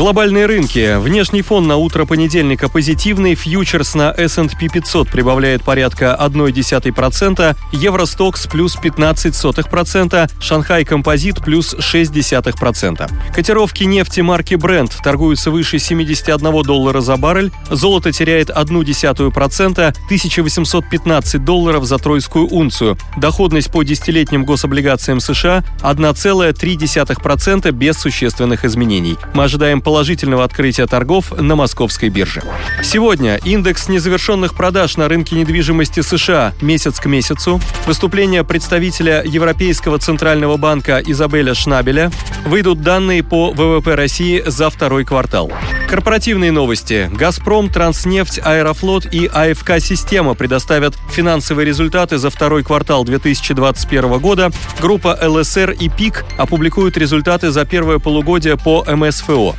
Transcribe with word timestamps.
Глобальные 0.00 0.46
рынки. 0.46 0.98
Внешний 0.98 1.42
фон 1.42 1.68
на 1.68 1.76
утро 1.76 2.06
понедельника 2.06 2.70
позитивный. 2.70 3.34
Фьючерс 3.34 3.94
на 3.94 4.14
S&P 4.16 4.68
500 4.72 5.10
прибавляет 5.10 5.62
порядка 5.62 6.16
0,1%, 6.18 7.54
Евростокс 7.72 8.46
плюс 8.46 8.78
0,15%, 8.78 10.30
Шанхай 10.40 10.86
Композит 10.86 11.44
плюс 11.44 11.74
0,6%. 11.74 13.10
Котировки 13.34 13.84
нефти 13.84 14.22
марки 14.22 14.54
Brent 14.54 14.94
торгуются 15.04 15.50
выше 15.50 15.78
71 15.78 16.62
доллара 16.62 17.02
за 17.02 17.18
баррель, 17.18 17.52
золото 17.68 18.10
теряет 18.10 18.48
0,1%, 18.48 19.94
1815 20.06 21.44
долларов 21.44 21.84
за 21.84 21.98
тройскую 21.98 22.46
унцию. 22.48 22.96
Доходность 23.18 23.70
по 23.70 23.82
десятилетним 23.82 24.46
гособлигациям 24.46 25.20
США 25.20 25.62
1,3% 25.82 27.70
без 27.72 27.98
существенных 27.98 28.64
изменений. 28.64 29.18
Мы 29.34 29.44
ожидаем 29.44 29.82
положительного 29.90 30.44
открытия 30.44 30.86
торгов 30.86 31.32
на 31.36 31.56
московской 31.56 32.10
бирже. 32.10 32.44
Сегодня 32.80 33.40
индекс 33.44 33.88
незавершенных 33.88 34.54
продаж 34.54 34.96
на 34.96 35.08
рынке 35.08 35.34
недвижимости 35.34 35.98
США 35.98 36.54
месяц 36.60 37.00
к 37.00 37.06
месяцу, 37.06 37.60
выступление 37.88 38.44
представителя 38.44 39.20
Европейского 39.26 39.98
центрального 39.98 40.56
банка 40.58 41.02
Изабеля 41.04 41.54
Шнабеля, 41.54 42.12
выйдут 42.46 42.82
данные 42.82 43.24
по 43.24 43.50
ВВП 43.50 43.96
России 43.96 44.44
за 44.46 44.70
второй 44.70 45.04
квартал. 45.04 45.50
Корпоративные 45.90 46.52
новости. 46.52 47.10
«Газпром», 47.12 47.68
«Транснефть», 47.68 48.38
«Аэрофлот» 48.44 49.12
и 49.12 49.26
«АФК 49.26 49.80
Система» 49.80 50.34
предоставят 50.34 50.94
финансовые 51.10 51.66
результаты 51.66 52.16
за 52.16 52.30
второй 52.30 52.62
квартал 52.62 53.02
2021 53.02 54.20
года. 54.20 54.52
Группа 54.80 55.18
ЛСР 55.20 55.72
и 55.72 55.88
ПИК 55.88 56.24
опубликуют 56.38 56.96
результаты 56.96 57.50
за 57.50 57.64
первое 57.64 57.98
полугодие 57.98 58.56
по 58.56 58.84
МСФО. 58.84 59.56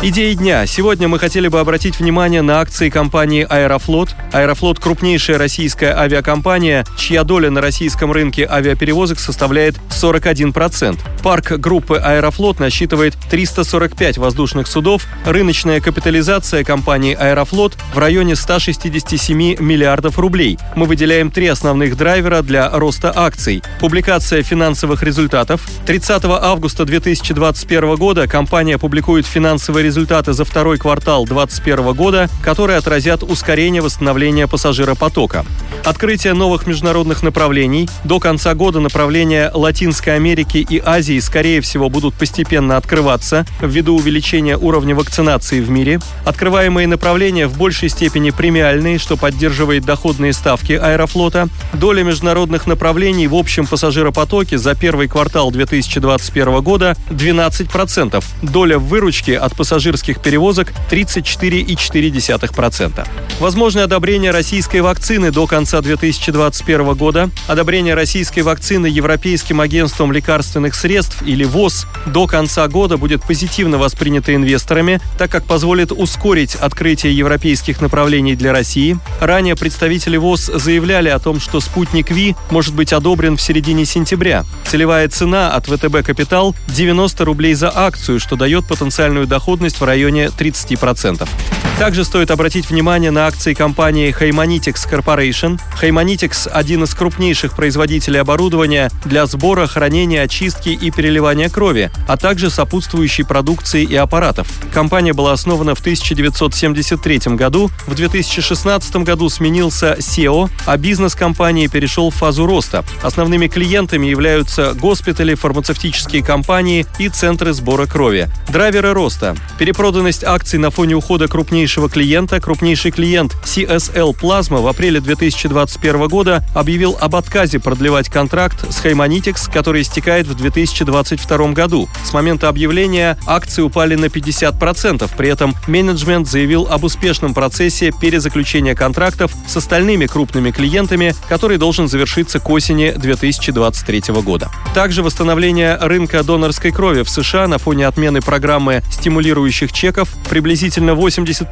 Идеи 0.00 0.34
дня. 0.34 0.64
Сегодня 0.64 1.08
мы 1.08 1.18
хотели 1.18 1.48
бы 1.48 1.58
обратить 1.58 1.98
внимание 1.98 2.40
на 2.40 2.60
акции 2.60 2.88
компании 2.88 3.44
«Аэрофлот». 3.48 4.14
«Аэрофлот»— 4.32 4.78
крупнейшая 4.80 5.38
российская 5.38 5.92
авиакомпания, 5.92 6.86
чья 6.96 7.24
доля 7.24 7.50
на 7.50 7.60
российском 7.60 8.12
рынке 8.12 8.46
авиаперевозок 8.48 9.18
составляет 9.18 9.74
41%. 9.90 11.00
Парк 11.24 11.50
группы 11.58 11.96
«Аэрофлот» 11.96 12.60
насчитывает 12.60 13.16
345 13.28 14.18
воздушных 14.18 14.68
судов. 14.68 15.04
Рыночная 15.26 15.80
капитализация 15.80 16.62
компании 16.62 17.16
«Аэрофлот» 17.18 17.76
в 17.92 17.98
районе 17.98 18.36
167 18.36 19.56
миллиардов 19.58 20.16
рублей. 20.20 20.58
Мы 20.76 20.86
выделяем 20.86 21.32
три 21.32 21.48
основных 21.48 21.96
драйвера 21.96 22.42
для 22.42 22.70
роста 22.70 23.12
акций. 23.16 23.64
Публикация 23.80 24.44
финансовых 24.44 25.02
результатов. 25.02 25.68
30 25.86 26.24
августа 26.24 26.84
2021 26.84 27.96
года 27.96 28.28
компания 28.28 28.78
публикует 28.78 29.26
финансовые 29.26 29.87
результаты 29.88 30.34
за 30.34 30.44
второй 30.44 30.76
квартал 30.76 31.24
2021 31.24 31.94
года, 31.94 32.28
которые 32.42 32.76
отразят 32.76 33.22
ускорение 33.22 33.80
восстановления 33.80 34.46
пассажиропотока. 34.46 35.46
Открытие 35.82 36.34
новых 36.34 36.66
международных 36.66 37.22
направлений. 37.22 37.88
До 38.04 38.20
конца 38.20 38.54
года 38.54 38.80
направления 38.80 39.50
Латинской 39.54 40.14
Америки 40.14 40.58
и 40.58 40.82
Азии, 40.84 41.18
скорее 41.20 41.62
всего, 41.62 41.88
будут 41.88 42.14
постепенно 42.14 42.76
открываться 42.76 43.46
ввиду 43.62 43.96
увеличения 43.96 44.58
уровня 44.58 44.94
вакцинации 44.94 45.60
в 45.60 45.70
мире. 45.70 46.00
Открываемые 46.26 46.86
направления 46.86 47.46
в 47.46 47.56
большей 47.56 47.88
степени 47.88 48.28
премиальные, 48.28 48.98
что 48.98 49.16
поддерживает 49.16 49.86
доходные 49.86 50.34
ставки 50.34 50.72
Аэрофлота. 50.72 51.48
Доля 51.72 52.02
международных 52.02 52.66
направлений 52.66 53.26
в 53.26 53.34
общем 53.34 53.66
пассажиропотоке 53.66 54.58
за 54.58 54.74
первый 54.74 55.08
квартал 55.08 55.50
2021 55.50 56.60
года 56.60 56.94
12%. 57.08 58.22
Доля 58.42 58.78
в 58.78 58.88
выручке 58.88 59.38
от 59.38 59.56
пассажиров 59.56 59.77
пассажирских 59.78 60.20
перевозок 60.20 60.72
34,4%. 60.90 63.06
Возможное 63.38 63.84
одобрение 63.84 64.32
российской 64.32 64.80
вакцины 64.80 65.30
до 65.30 65.46
конца 65.46 65.80
2021 65.80 66.94
года, 66.94 67.30
одобрение 67.46 67.94
российской 67.94 68.40
вакцины 68.40 68.86
Европейским 68.86 69.60
агентством 69.60 70.10
лекарственных 70.10 70.74
средств 70.74 71.22
или 71.24 71.44
ВОЗ 71.44 71.86
до 72.06 72.26
конца 72.26 72.66
года 72.66 72.96
будет 72.96 73.22
позитивно 73.22 73.78
воспринято 73.78 74.34
инвесторами, 74.34 75.00
так 75.16 75.30
как 75.30 75.44
позволит 75.44 75.92
ускорить 75.92 76.56
открытие 76.56 77.16
европейских 77.16 77.80
направлений 77.80 78.34
для 78.34 78.52
России. 78.52 78.98
Ранее 79.20 79.54
представители 79.54 80.16
ВОЗ 80.16 80.50
заявляли 80.54 81.08
о 81.08 81.20
том, 81.20 81.38
что 81.38 81.60
спутник 81.60 82.10
Ви 82.10 82.34
может 82.50 82.74
быть 82.74 82.92
одобрен 82.92 83.36
в 83.36 83.40
середине 83.40 83.84
сентября. 83.84 84.44
Целевая 84.66 85.08
цена 85.08 85.52
от 85.52 85.66
ВТБ 85.66 86.04
Капитал 86.04 86.56
90 86.66 87.24
рублей 87.24 87.54
за 87.54 87.70
акцию, 87.72 88.18
что 88.18 88.34
дает 88.34 88.66
потенциальную 88.66 89.28
доходность 89.28 89.67
доходность 89.68 89.80
в 89.80 89.84
районе 89.84 90.26
30%. 90.26 91.67
Также 91.78 92.04
стоит 92.04 92.32
обратить 92.32 92.68
внимание 92.68 93.12
на 93.12 93.28
акции 93.28 93.54
компании 93.54 94.12
Haymanitics 94.12 94.90
Corporation. 94.90 95.60
Haymanitics– 95.80 96.48
один 96.52 96.82
из 96.82 96.92
крупнейших 96.92 97.54
производителей 97.54 98.20
оборудования 98.20 98.90
для 99.04 99.26
сбора, 99.26 99.68
хранения, 99.68 100.22
очистки 100.22 100.70
и 100.70 100.90
переливания 100.90 101.48
крови, 101.48 101.92
а 102.08 102.16
также 102.16 102.50
сопутствующей 102.50 103.24
продукции 103.24 103.84
и 103.84 103.94
аппаратов. 103.94 104.48
Компания 104.74 105.12
была 105.12 105.32
основана 105.32 105.76
в 105.76 105.80
1973 105.80 107.36
году. 107.36 107.70
В 107.86 107.94
2016 107.94 108.96
году 108.96 109.28
сменился 109.28 109.94
SEO, 110.00 110.50
а 110.66 110.76
бизнес 110.78 111.14
компании 111.14 111.68
перешел 111.68 112.10
в 112.10 112.16
фазу 112.16 112.44
роста. 112.44 112.84
Основными 113.04 113.46
клиентами 113.46 114.08
являются 114.08 114.72
госпитали, 114.74 115.34
фармацевтические 115.34 116.24
компании 116.24 116.86
и 116.98 117.08
центры 117.08 117.52
сбора 117.52 117.86
крови. 117.86 118.28
Драйверы 118.48 118.92
роста. 118.94 119.36
Перепроданность 119.58 120.24
акций 120.24 120.58
на 120.58 120.70
фоне 120.70 120.96
ухода 120.96 121.28
крупнейшего 121.68 121.90
клиента. 121.90 122.40
Крупнейший 122.40 122.90
клиент 122.90 123.36
CSL 123.44 124.16
Plasma 124.18 124.62
в 124.62 124.66
апреле 124.68 125.00
2021 125.00 126.08
года 126.08 126.42
объявил 126.54 126.96
об 126.98 127.14
отказе 127.14 127.58
продлевать 127.58 128.08
контракт 128.08 128.64
с 128.72 128.82
Haymanitics, 128.82 129.52
который 129.52 129.82
истекает 129.82 130.26
в 130.26 130.34
2022 130.34 131.52
году. 131.52 131.88
С 132.04 132.14
момента 132.14 132.48
объявления 132.48 133.18
акции 133.26 133.60
упали 133.62 133.96
на 133.96 134.06
50%. 134.06 135.10
При 135.16 135.28
этом 135.28 135.54
менеджмент 135.66 136.26
заявил 136.26 136.66
об 136.70 136.84
успешном 136.84 137.34
процессе 137.34 137.92
перезаключения 137.92 138.74
контрактов 138.74 139.32
с 139.46 139.56
остальными 139.56 140.06
крупными 140.06 140.50
клиентами, 140.50 141.14
который 141.28 141.58
должен 141.58 141.86
завершиться 141.86 142.40
к 142.40 142.48
осени 142.48 142.92
2023 142.96 144.14
года. 144.22 144.50
Также 144.74 145.02
восстановление 145.02 145.76
рынка 145.76 146.22
донорской 146.22 146.70
крови 146.70 147.02
в 147.02 147.10
США 147.10 147.46
на 147.46 147.58
фоне 147.58 147.86
отмены 147.86 148.22
программы 148.22 148.82
стимулирующей 148.90 149.58
банкирующих 149.58 149.72
чеков 149.72 150.08
приблизительно 150.28 150.90
80% 150.92 151.48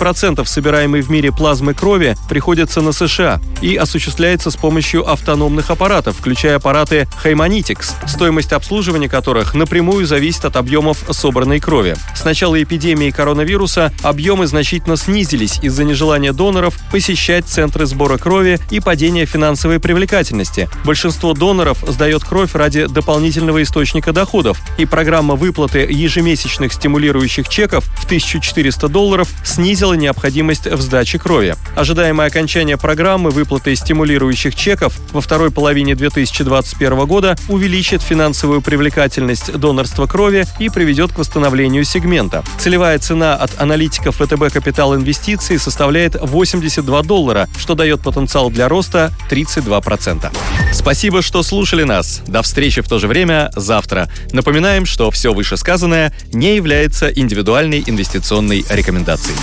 собираемой 0.49 1.01
в 1.01 1.11
мире 1.11 1.33
плазмы 1.33 1.75
крови 1.75 2.17
приходится 2.29 2.81
на 2.81 2.93
США 2.93 3.41
и 3.61 3.75
осуществляется 3.75 4.53
с 4.53 4.57
помощью 4.57 5.11
автономных 5.11 5.71
аппаратов, 5.71 6.17
включая 6.17 6.57
аппараты 6.57 7.09
Haymanitics, 7.25 7.95
стоимость 8.07 8.53
обслуживания 8.53 9.09
которых 9.09 9.55
напрямую 9.55 10.07
зависит 10.07 10.45
от 10.45 10.55
объемов 10.57 10.99
собранной 11.11 11.59
крови. 11.59 11.97
С 12.15 12.25
начала 12.25 12.63
эпидемии 12.63 13.11
коронавируса 13.11 13.93
объемы 14.03 14.47
значительно 14.47 14.97
снизились 14.97 15.59
из-за 15.63 15.83
нежелания 15.83 16.33
доноров 16.33 16.79
посещать 16.93 17.47
центры 17.47 17.87
сбора 17.87 18.17
крови 18.17 18.61
и 18.71 18.79
падения 18.79 19.27
финансовой 19.27 19.81
привлекательности. 19.81 20.69
Большинство 20.85 21.35
доноров 21.35 21.79
сдает 21.89 22.23
кровь 22.23 22.55
ради 22.55 22.87
дополнительного 22.87 23.63
источника 23.63 24.13
доходов, 24.13 24.61
и 24.79 24.87
программа 24.87 25.35
выплаты 25.35 25.81
ежемесячных 25.81 26.73
стимулирующих 26.73 27.49
чеков 27.49 27.85
в 27.97 28.05
1400 28.05 28.89
долларов 28.89 29.29
снизила 29.45 29.95
необходимость 29.97 30.67
в 30.67 30.81
сдаче 30.81 31.19
крови. 31.19 31.57
Ожидаемое 31.75 32.29
окончание 32.29 32.77
программы 32.77 33.31
выплаты 33.31 33.75
стимулирующих 33.75 34.55
чеков 34.55 34.95
во 35.13 35.21
второй 35.21 35.51
половине 35.51 35.95
2021 35.95 37.07
года 37.07 37.37
увеличит 37.49 38.03
финансовую 38.03 38.63
привлекательность 38.63 39.53
донорства 39.53 40.07
крови 40.07 40.47
и 40.59 40.69
приведет 40.69 41.13
к 41.13 41.19
восстановлению 41.19 41.85
сегмента. 41.85 42.45
Целевая 42.59 42.99
цена 42.99 43.35
от 43.35 43.61
аналитиков 43.61 44.17
ВТБ 44.17 44.53
Капитал 44.53 44.95
Инвестиций 44.95 45.59
составляет 45.59 46.17
82 46.21 47.03
доллара, 47.03 47.49
что 47.59 47.75
дает 47.75 48.01
потенциал 48.01 48.51
для 48.51 48.69
роста 48.69 49.13
32%. 49.31 50.31
Спасибо, 50.73 51.23
что 51.23 51.43
слушали 51.43 51.83
нас. 51.83 52.23
До 52.27 52.43
встречи 52.43 52.83
в 52.83 52.89
то 52.89 52.99
же 52.99 53.09
время 53.09 53.51
завтра. 53.55 54.09
Напоминаем, 54.33 54.87
что 54.87 55.11
все 55.11 55.33
вышесказанное 55.33 56.13
не 56.33 56.57
является 56.57 57.09
индивидуальной 57.09 57.83
инвестиционной 57.87 58.65
рекомендацией. 58.69 59.37